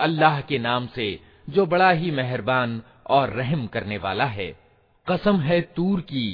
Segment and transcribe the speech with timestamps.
[0.00, 1.06] अल्लाह के नाम से
[1.48, 4.50] जो बड़ा ही मेहरबान और रहम करने वाला है
[5.06, 6.28] कसम है तूर की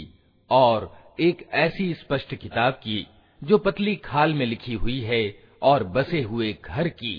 [0.50, 0.90] और
[1.20, 3.06] एक ऐसी स्पष्ट किताब की
[3.42, 5.22] जो पतली खाल में लिखी हुई है
[5.62, 7.14] और बसे हुए घर की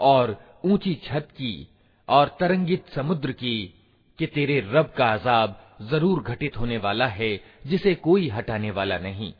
[0.00, 1.68] और ऊँची छत की
[2.08, 3.74] और तरंगित समुद्र की
[4.18, 9.32] कि तेरे रब का अजाब ज़रूर घटित होने वाला है, जिसे कोई हटाने वाला नहीं।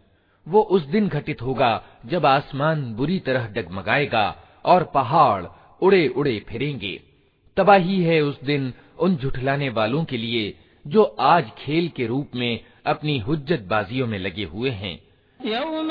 [0.47, 5.45] वो उस दिन घटित होगा जब आसमान बुरी तरह डगमगाएगा और पहाड़
[5.83, 7.01] उड़े उड़े फिरेंगे।
[7.57, 12.61] तबाही है उस दिन उन झुठलाने वालों के लिए, जो आज खेल के रूप में
[12.87, 14.99] अपनी हुज्जत बाजियों में लगे हुए हैं।
[15.47, 15.91] यौम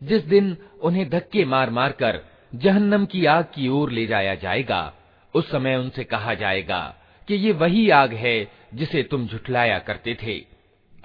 [0.00, 2.20] जिस दिन उन्हें धक्के मार मार कर
[2.55, 4.93] जहन्नम की आग की ओर ले जाया जाएगा।
[5.35, 6.95] उस समय उनसे कहा जाएगा
[7.27, 10.45] कि ये वही आग है जिसे तुम झुठलाया करते थे।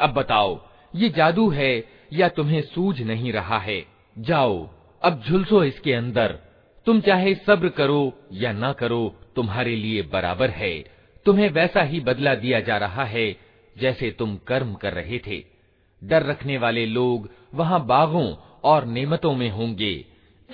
[0.01, 3.87] अब बताओ, ये जादू है या तुम्हें सूझ नहीं रहा है?
[4.19, 4.71] जाओ,
[5.03, 6.39] अब झुलसो इसके अंदर।
[6.87, 10.85] तुम चाहे सब्र करो या ना करो, तुम्हारे लिए बराबर है।
[11.25, 13.37] तुम्हें वैसा ही बदला दिया जा रहा है
[13.79, 15.45] जैसे तुम कर्म कर रहे थे।
[16.05, 20.18] डर रखने वाले लोग वहाँ बागों और नेमतों में होंगे।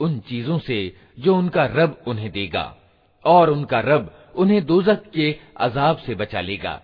[0.00, 0.78] उन चीजों से
[1.18, 2.64] जो उनका रब उन्हें देगा
[3.26, 6.80] और उनका रब उन्हें दोजक के अजाब से बचा लेगा।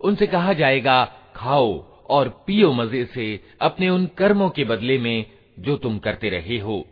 [0.00, 1.04] उनसे कहा जाएगा,
[1.36, 1.78] खाओ
[2.08, 5.24] और पियो मज़े से अपने उन कर्मों के बदले में
[5.58, 6.84] जो तुम करते रहे हो।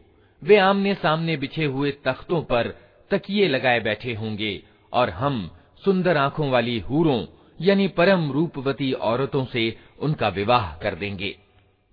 [0.43, 2.69] वे आमने सामने बिछे हुए तख्तों पर
[3.11, 5.51] तकिए लगाए बैठे होंगे और हम
[5.84, 7.25] सुंदर आँखों वाली हूरों,
[7.61, 11.34] यानी परम रूपवती औरतों से उनका विवाह कर देंगे।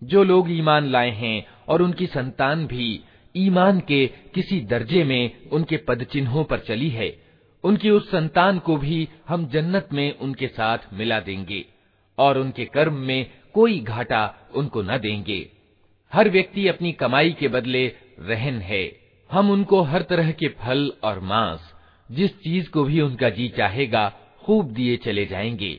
[0.02, 3.00] जो लोग ईमान लाए हैं और उनकी संतान भी
[3.35, 7.13] ईमान के किसी दर्जे में उनके पद चिन्हों पर चली है
[7.65, 11.65] उनकी उस संतान को भी हम जन्नत में उनके साथ मिला देंगे
[12.19, 14.23] और उनके कर्म में कोई घाटा
[14.57, 15.47] उनको न देंगे
[16.13, 17.87] हर व्यक्ति अपनी कमाई के बदले
[18.21, 18.85] रहन है
[19.31, 21.73] हम उनको हर तरह के फल और मांस
[22.09, 24.09] जिस चीज को भी उनका जी चाहेगा
[24.45, 25.79] खूब दिए चले जाएंगे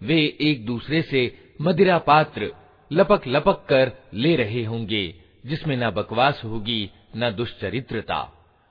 [0.00, 1.20] वे एक दूसरे से
[1.60, 2.50] मदिरा पात्र
[2.90, 5.04] लपक लपक कर ले रहे होंगे
[5.46, 6.80] जिसमें न बकवास होगी
[7.16, 8.20] न दुष्चरित्रता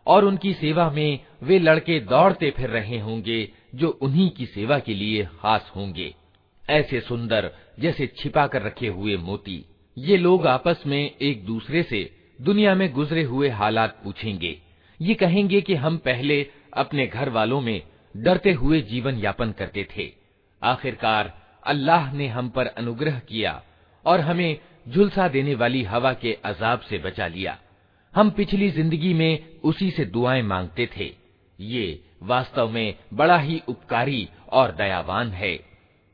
[0.07, 3.39] और उनकी सेवा में वे लड़के दौड़ते फिर रहे होंगे
[3.75, 6.13] जो उन्हीं की सेवा के लिए खास होंगे
[6.63, 9.63] ऐसे सुंदर जैसे छिपा कर रखे हुए मोती
[9.97, 12.09] ये लोग आपस में एक दूसरे से
[12.40, 14.62] दुनिया में गुजरे हुए हालात पूछेंगे।
[15.00, 17.82] ये कहेंगे कि हम पहले अपने घर वालों में
[18.16, 20.12] डरते हुए जीवन यापन करते थे।
[20.62, 21.32] आखिरकार
[21.66, 23.62] अल्लाह ने हम पर अनुग्रह किया
[24.06, 27.58] और हमें झुलसा देने वाली हवा के अजाब से बचा लिया।
[28.14, 31.14] हम पिछली ज़िंदगी में उसी से दुआएँ मांगते थे।
[31.60, 35.65] ये वास्तव में बड़ा ही उपकारी और दयावान है।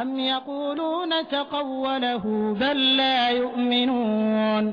[0.00, 4.72] अम यकूलून तक़व्वलहु बल ला युमिनून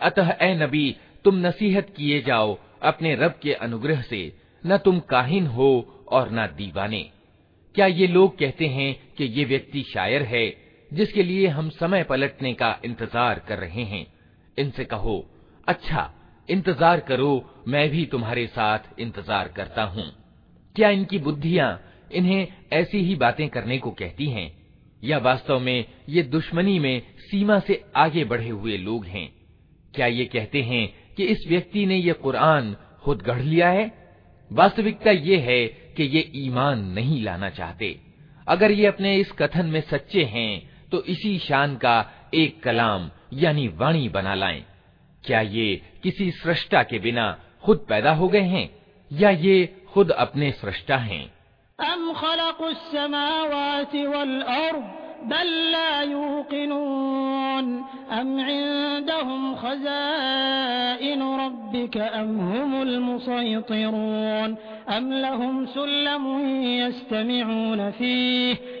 [0.00, 0.86] अतः ए नबी
[1.24, 4.20] तुम नसीहत किए जाओ अपने रब के अनुग्रह से
[4.64, 5.70] न तुम काहिन हो
[6.08, 7.02] और न दीवाने
[7.74, 10.46] क्या ये लोग कहते हैं कि ये व्यक्ति शायर है
[10.91, 14.05] जिसके लिए हम समय पलटने का इंतज़ार कर रहे हैं।
[14.57, 15.25] इनसे कहो
[15.67, 16.09] अच्छा
[16.49, 20.11] इंतज़ार करो, मैं भी तुम्हारे साथ इंतज़ार करता हूँ।
[20.75, 21.79] क्या इनकी बुद्धियाँ
[22.11, 24.51] इन्हें ऐसी ही बातें करने को कहती हैं?
[25.03, 29.29] या वास्तव में ये दुश्मनी में सीमा से आगे बढ़े हुए लोग हैं?
[29.93, 33.91] क्या ये कहते हैं कि इस व्यक्ति ने ये कुरान खुद गढ़ लिया है?
[34.51, 37.95] वास्तविकता ये है कि ये ईमान नहीं लाना चाहते।
[38.47, 41.95] अगर ये अपने इस कथन में सच्चे हैं तो इसी शान का
[42.33, 44.63] एक कलाम, यानी वाणी बना लाएँ।
[45.23, 48.69] क्या ये किसी सृष्टा के बिना खुद पैदा हो गए हैं,
[49.11, 51.23] या ये खुद अपने सृष्टा हैं?
[51.79, 52.09] अम
[54.07, 54.41] वल
[55.21, 57.65] बल ला यूकिनून।
[58.11, 64.57] अम इंदहुम खज़ाइन रब्बिक, अम हुमुल मुसैतिरून।
[64.87, 68.80] अम लहुम सुल्लमुन यस्तमिऊन फीह।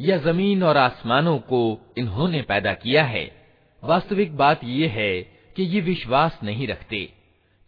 [0.00, 3.46] यह ज़मीन और आसमानों को इन्होंने पैदा किया है।
[3.84, 5.22] वास्तविक बात यह है
[5.56, 7.12] कि ये विश्वास नहीं रखते।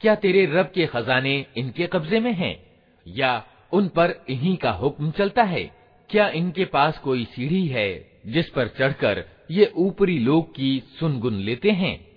[0.00, 2.64] क्या तेरे रब के खजाने इनके कब्जे में हैं?
[3.06, 5.70] या उन पर इन्हीं का हुक्म चलता है?
[6.10, 11.70] क्या इनके पास कोई सीढ़ी है जिस पर चढ़कर ये ऊपरी लोग की सुनगुन लेते
[11.70, 12.08] हैं?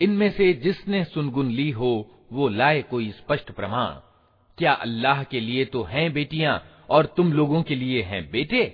[0.00, 4.00] इनमें से जिसने सुनगुन ली हो वो लाए कोई स्पष्ट प्रमाण।
[4.58, 8.64] क्या अल्लाह के लिए तो हैं बेटियाँ और तुम लोगों के लिए हैं बेटे?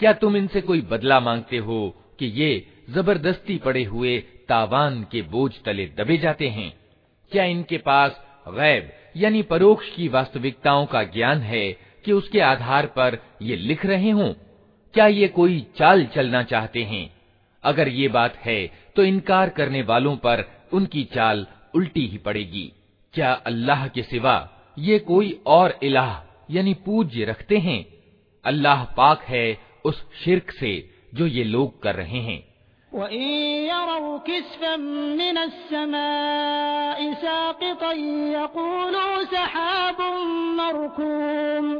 [0.00, 5.52] क्या तुम इनसे कोई बदला मांगते हो कि ये ज़बरदस्ती पड़े हुए तावान के बोझ
[5.64, 6.72] तले दबे जाते हैं?
[7.32, 11.72] क्या इनके पास गैब यानी परोक्ष की वास्तविकताओं का ज्ञान है
[12.04, 14.32] कि उसके आधार पर ये लिख रहे हों?
[14.94, 17.10] क्या ये कोई चाल चलना चाहते हैं?
[17.64, 18.60] अगर ये बात है
[18.96, 22.71] तो इनकार करने वालों पर उनकी चाल उल्टी ही पड़ेगी
[23.13, 24.35] क्या अल्लाह के सिवा
[24.77, 26.11] ये कोई और इलाह
[26.55, 27.79] यानी पूज्य रखते हैं
[28.45, 29.45] अल्लाह पाक है
[29.85, 30.73] उस शिरक से
[31.15, 32.39] जो ये लोग कर रहे हैं
[32.91, 34.81] यरौ किस्फम
[35.17, 37.99] मिनस्समाइ साक़ितन
[38.33, 40.17] यक़ूलू सहाबुम
[40.59, 41.79] मरकूम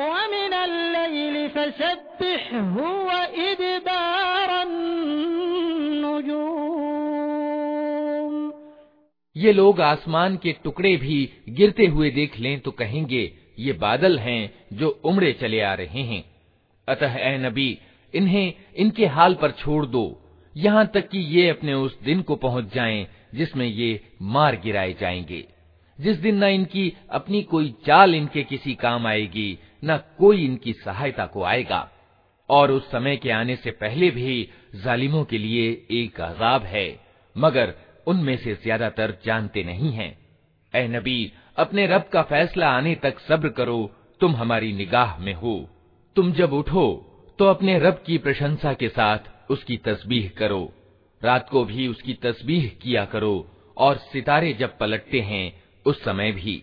[0.00, 0.06] ये
[9.52, 15.00] लोग आसमान के टुकड़े भी गिरते हुए देख लें तो कहेंगे, ये बादल हैं जो
[15.04, 16.24] उमड़े चले आ रहे हैं।
[16.88, 17.78] अतः ए नबी,
[18.14, 20.22] इन्हें इनके हाल पर छोड़ दो।
[20.56, 25.44] यहाँ तक कि ये अपने उस दिन को पहुँच जाएँ जिसमें ये मार गिराए जाएँगे।
[26.00, 31.26] जिस दिन न इनकी अपनी कोई चाल इनके किसी काम आएगी न कोई इनकी सहायता
[31.26, 31.88] को आएगा।
[32.48, 36.88] और उस समय के आने से पहले भी जालिमों के लिए एक अजाब है,
[37.36, 37.74] मगर
[38.06, 40.16] उनमें से ज़्यादातर जानते नहीं हैं।
[40.74, 45.68] ए नबी, अपने रब का फैसला आने तक सब्र करो, तुम हमारी निगाह में हो।
[46.16, 47.04] तुम जब उठो
[47.38, 50.72] तो अपने रब की प्रशंसा के साथ उसकी तस्बीह करो।
[51.22, 55.52] रात को भी उसकी तस्बीह किया करो, और सितारे जब पलटते हैं,
[55.86, 56.62] उस समय भी।